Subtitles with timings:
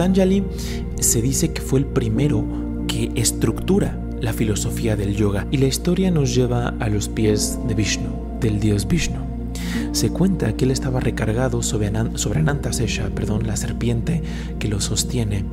[0.00, 0.42] Patanjali
[0.98, 2.42] se dice que fue el primero
[2.88, 7.74] que estructura la filosofía del yoga y la historia nos lleva a los pies de
[7.74, 8.08] Vishnu,
[8.40, 9.18] del dios Vishnu.
[9.92, 14.22] Se cuenta que él estaba recargado sobre, sobre Anantasesha, perdón, la serpiente
[14.58, 15.44] que lo sostiene,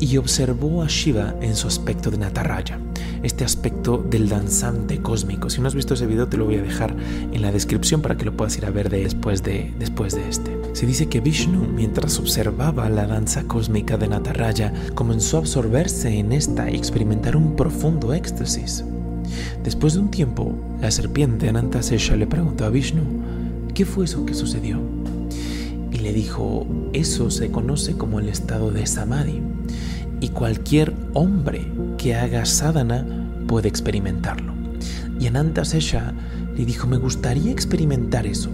[0.00, 2.80] y observó a Shiva en su aspecto de Nataraya,
[3.22, 5.50] este aspecto del danzante cósmico.
[5.50, 6.94] Si no has visto ese video te lo voy a dejar
[7.32, 10.56] en la descripción para que lo puedas ir a ver después, de, después de este.
[10.72, 16.32] Se dice que Vishnu, mientras observaba la danza cósmica de Nataraya, comenzó a absorberse en
[16.32, 18.84] esta y experimentar un profundo éxtasis.
[19.64, 23.02] Después de un tiempo, la serpiente Anantasesha le preguntó a Vishnu,
[23.74, 24.78] ¿qué fue eso que sucedió?
[25.90, 29.42] Y le dijo, eso se conoce como el estado de Samadhi
[30.38, 31.66] cualquier hombre
[31.98, 33.04] que haga sadhana
[33.48, 34.52] puede experimentarlo.
[35.18, 36.14] Y Anantasesha
[36.56, 38.48] le dijo, me gustaría experimentar eso,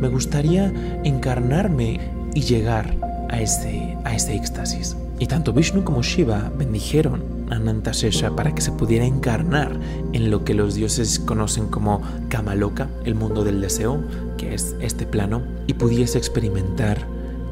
[0.00, 0.72] me gustaría
[1.04, 2.00] encarnarme
[2.34, 2.92] y llegar
[3.28, 4.96] a ese, a ese éxtasis.
[5.20, 9.78] Y tanto Vishnu como Shiva bendijeron a Anantasesha para que se pudiera encarnar
[10.12, 14.02] en lo que los dioses conocen como Kamaloka, el mundo del deseo,
[14.38, 16.98] que es este plano, y pudiese experimentar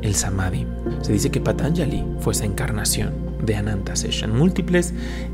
[0.03, 0.67] el Samadhi.
[1.03, 4.27] Se dice que Patanjali fue esa encarnación de Anantasesha.
[4.27, 4.93] En múltiples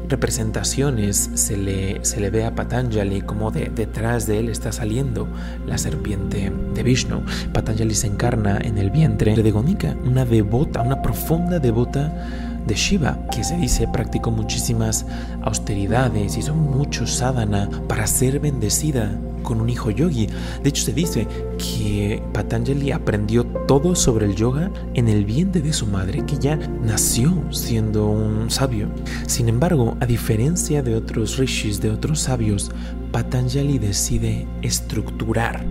[0.08, 5.26] representaciones se le, se le ve a Patanjali como de, detrás de él está saliendo
[5.66, 7.22] la serpiente de Vishnu.
[7.52, 12.12] Patanjali se encarna en el vientre de Gonika, una devota, una profunda devota
[12.66, 15.06] de Shiva, que se dice practicó muchísimas
[15.42, 20.28] austeridades, hizo mucho sadhana para ser bendecida con un hijo yogi.
[20.62, 21.26] De hecho, se dice
[21.58, 26.56] que Patanjali aprendió todo sobre el yoga en el vientre de su madre, que ya
[26.56, 28.88] nació siendo un sabio.
[29.26, 32.70] Sin embargo, a diferencia de otros rishis, de otros sabios,
[33.10, 35.64] Patanjali decide estructurar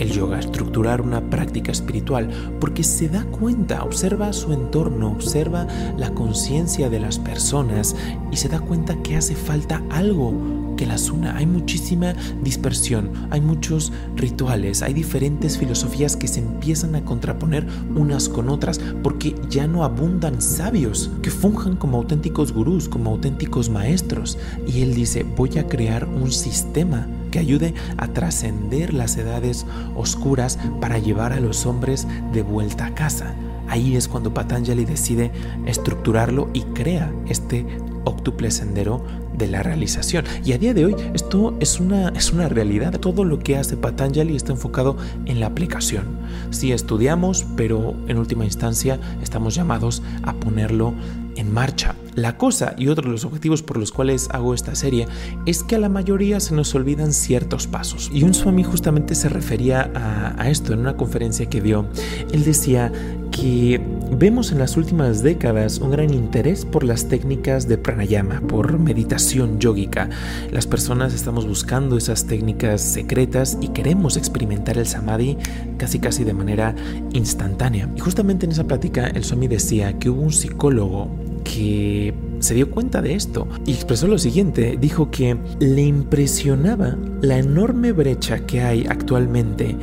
[0.00, 6.10] el yoga, estructurar una práctica espiritual, porque se da cuenta, observa su entorno, observa la
[6.14, 7.94] conciencia de las personas
[8.32, 10.34] y se da cuenta que hace falta algo
[10.76, 11.36] que las una.
[11.36, 18.30] Hay muchísima dispersión, hay muchos rituales, hay diferentes filosofías que se empiezan a contraponer unas
[18.30, 24.38] con otras porque ya no abundan sabios que funjan como auténticos gurús, como auténticos maestros.
[24.66, 30.58] Y él dice, voy a crear un sistema que ayude a trascender las edades oscuras
[30.80, 33.34] para llevar a los hombres de vuelta a casa.
[33.68, 35.30] Ahí es cuando Patanjali decide
[35.64, 37.64] estructurarlo y crea este
[38.04, 39.04] octuple sendero
[39.36, 40.24] de la realización.
[40.44, 42.98] Y a día de hoy esto es una, es una realidad.
[42.98, 44.96] Todo lo que hace Patanjali está enfocado
[45.26, 46.18] en la aplicación.
[46.50, 50.94] Sí estudiamos, pero en última instancia estamos llamados a ponerlo
[51.36, 51.94] en marcha.
[52.20, 55.08] La cosa y otro de los objetivos por los cuales hago esta serie
[55.46, 58.10] es que a la mayoría se nos olvidan ciertos pasos.
[58.12, 59.90] Y un Swami justamente se refería
[60.36, 61.86] a, esto en una conferencia que dio.
[62.30, 62.92] Él decía
[63.30, 63.80] que
[64.18, 69.58] vemos en las últimas décadas un gran interés por las técnicas de pranayama, por meditación
[69.58, 70.10] yógica.
[70.50, 75.38] Las personas estamos buscando esas técnicas secretas y queremos experimentar el samadhi
[75.78, 76.74] casi casi de manera
[77.14, 77.88] instantánea.
[77.96, 81.08] Y justamente en esa plática el Swami decía que hubo un psicólogo
[81.42, 87.38] que se dio cuenta de esto y expresó lo siguiente, dijo que le impresionaba la
[87.38, 89.76] enorme brecha que hay actualmente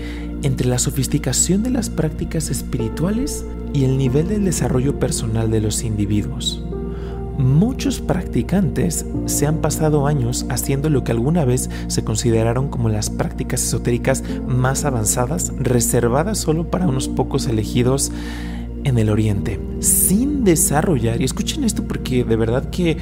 [0.44, 5.84] entre la sofisticación de las prácticas espirituales y el nivel del desarrollo personal de los
[5.84, 6.64] individuos.
[7.38, 13.12] Muchos practicantes se han pasado años haciendo lo que alguna vez se consideraron como las
[13.12, 18.12] prácticas esotéricas más avanzadas, reservadas solo para unos pocos elegidos
[18.88, 22.98] en el Oriente, sin desarrollar, y escuchen esto porque de verdad que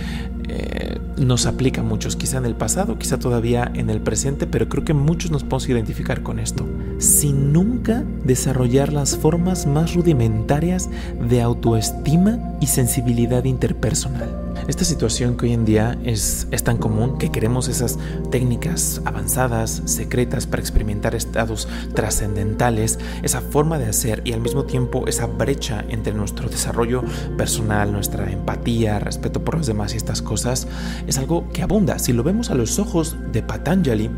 [0.48, 4.68] eh, nos aplica a muchos, quizá en el pasado, quizá todavía en el presente, pero
[4.68, 6.66] creo que muchos nos podemos identificar con esto,
[6.98, 10.90] sin nunca desarrollar las formas más rudimentarias
[11.22, 14.45] de autoestima y sensibilidad interpersonal.
[14.68, 18.00] Esta situación que hoy en día es, es tan común que queremos esas
[18.32, 25.08] técnicas avanzadas, secretas para experimentar estados trascendentales, esa forma de hacer y al mismo tiempo
[25.08, 27.04] esa brecha entre nuestro desarrollo
[27.38, 30.68] personal, nuestra empatía, respeto por los demás y estas cosas,
[31.06, 32.00] es algo que abunda.
[32.00, 34.10] Si lo vemos a los ojos de Patanjali,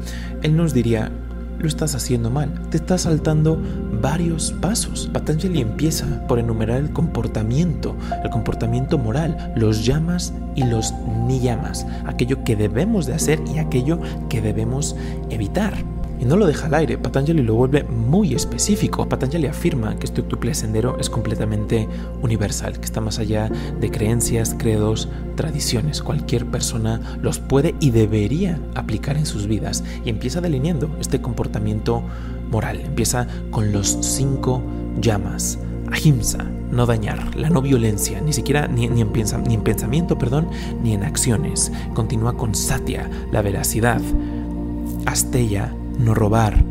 [0.43, 1.11] él nos diría,
[1.59, 2.69] lo estás haciendo mal.
[2.69, 3.61] Te estás saltando
[4.01, 5.09] varios pasos.
[5.13, 10.93] Patanjali empieza por enumerar el comportamiento, el comportamiento moral, los llamas y los
[11.27, 13.99] ni llamas, aquello que debemos de hacer y aquello
[14.29, 14.95] que debemos
[15.29, 15.73] evitar
[16.19, 16.97] y no lo deja al aire.
[16.97, 19.07] Patanjali lo vuelve muy específico.
[19.07, 21.87] Patanjali afirma que este octuple sendero es completamente
[22.21, 23.49] universal, que está más allá
[23.79, 26.01] de creencias, credos, tradiciones.
[26.01, 29.83] Cualquier persona los puede y debería aplicar en sus vidas.
[30.05, 32.03] Y empieza delineando este comportamiento
[32.49, 32.81] moral.
[32.81, 34.61] Empieza con los cinco
[34.99, 35.59] llamas.
[35.91, 40.49] Ahimsa, no dañar, la no violencia, ni siquiera ni, en, ni en pensamiento, perdón,
[40.83, 41.71] ni en acciones.
[41.93, 44.01] Continúa con Satya, la veracidad.
[45.05, 46.63] Asteya, no robar.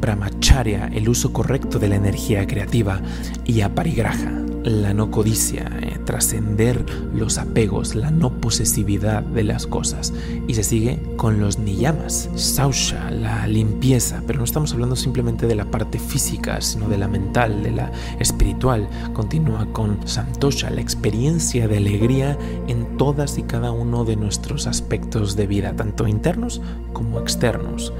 [0.00, 3.00] Brahmacharya, el uso correcto de la energía creativa.
[3.44, 4.30] Y Aparigraha,
[4.66, 6.84] la no codicia, eh, trascender
[7.14, 10.12] los apegos, la no posesividad de las cosas.
[10.48, 15.54] Y se sigue con los niyamas, sausha, la limpieza, pero no estamos hablando simplemente de
[15.54, 18.88] la parte física, sino de la mental, de la espiritual.
[19.12, 22.36] Continúa con santosha, la experiencia de alegría
[22.66, 26.60] en todas y cada uno de nuestros aspectos de vida, tanto internos
[26.92, 27.92] como externos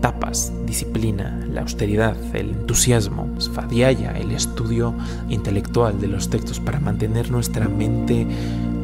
[0.00, 4.94] tapas, disciplina, la austeridad, el entusiasmo, Svadhyaya, el estudio
[5.28, 8.26] intelectual de los textos para mantener nuestra mente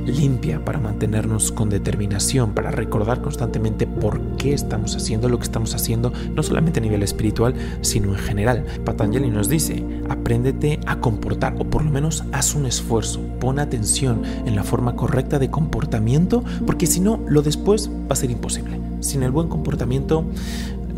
[0.06, 5.74] limpia, para mantenernos con determinación, para recordar constantemente por qué estamos haciendo lo que estamos
[5.74, 8.64] haciendo, no solamente a nivel espiritual, sino en general.
[8.84, 14.22] Patanjali nos dice, apréndete a comportar, o por lo menos haz un esfuerzo, pon atención
[14.44, 18.78] en la forma correcta de comportamiento, porque si no, lo después va a ser imposible.
[19.00, 20.24] Sin el buen comportamiento,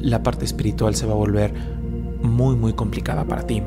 [0.01, 1.53] la parte espiritual se va a volver
[2.23, 3.63] muy muy complicada para ti.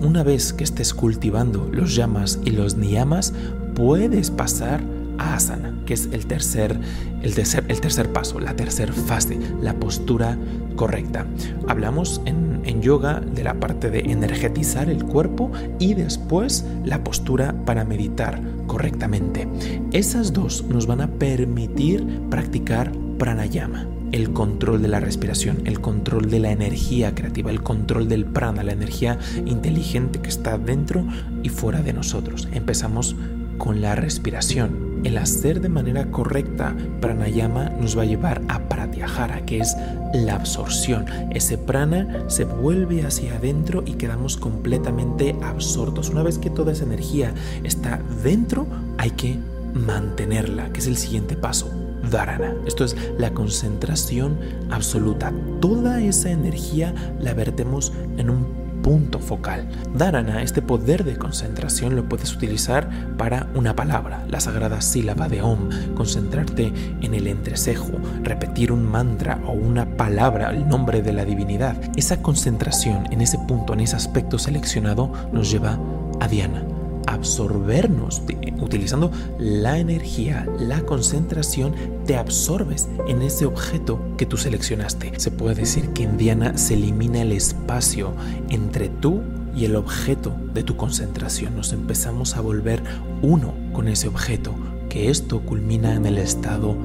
[0.00, 3.34] Una vez que estés cultivando los llamas y los niyamas,
[3.74, 4.82] puedes pasar
[5.18, 6.78] a asana, que es el tercer,
[7.22, 10.38] el tercer, el tercer paso, la tercera fase, la postura
[10.76, 11.26] correcta.
[11.68, 17.54] Hablamos en, en yoga de la parte de energetizar el cuerpo y después la postura
[17.64, 19.46] para meditar correctamente.
[19.92, 26.30] Esas dos nos van a permitir practicar pranayama el control de la respiración, el control
[26.30, 31.06] de la energía creativa, el control del prana, la energía inteligente que está dentro
[31.42, 32.48] y fuera de nosotros.
[32.52, 33.16] Empezamos
[33.58, 35.00] con la respiración.
[35.04, 39.76] El hacer de manera correcta pranayama nos va a llevar a pratyahara, que es
[40.12, 41.06] la absorción.
[41.30, 46.10] Ese prana se vuelve hacia adentro y quedamos completamente absortos.
[46.10, 47.32] Una vez que toda esa energía
[47.62, 48.66] está dentro,
[48.98, 49.38] hay que
[49.74, 52.54] mantenerla, que es el siguiente paso dharana.
[52.66, 54.38] Esto es la concentración
[54.70, 55.32] absoluta.
[55.60, 59.68] Toda esa energía la vertemos en un punto focal.
[59.94, 65.42] Dharana, este poder de concentración, lo puedes utilizar para una palabra, la sagrada sílaba de
[65.42, 67.90] Om, concentrarte en el entrecejo,
[68.22, 71.76] repetir un mantra o una palabra, el nombre de la divinidad.
[71.96, 75.80] Esa concentración en ese punto, en ese aspecto seleccionado, nos lleva
[76.20, 76.75] a Diana
[77.16, 78.22] absorbernos,
[78.60, 81.74] utilizando la energía, la concentración,
[82.06, 85.18] te absorbes en ese objeto que tú seleccionaste.
[85.18, 88.14] Se puede decir que en Diana se elimina el espacio
[88.48, 89.22] entre tú
[89.56, 91.56] y el objeto de tu concentración.
[91.56, 92.82] Nos empezamos a volver
[93.22, 94.54] uno con ese objeto,
[94.88, 96.76] que esto culmina en el estado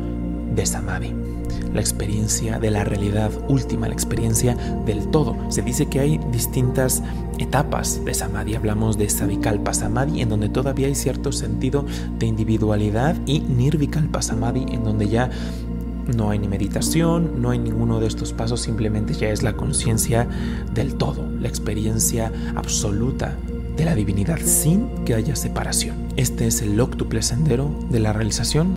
[0.56, 1.14] de Samadhi
[1.74, 4.56] la experiencia de la realidad última, la experiencia
[4.86, 5.36] del todo.
[5.50, 7.02] Se dice que hay distintas
[7.40, 8.56] etapas de Samadhi.
[8.56, 11.86] Hablamos de Savikalpa Samadhi, en donde todavía hay cierto sentido
[12.20, 15.30] de individualidad, y Nirvikalpa Samadhi, en donde ya
[16.16, 20.28] no hay ni meditación, no hay ninguno de estos pasos, simplemente ya es la conciencia
[20.74, 23.38] del todo, la experiencia absoluta
[23.78, 25.96] de la divinidad sin que haya separación.
[26.18, 28.70] Este es el octuple sendero de la realización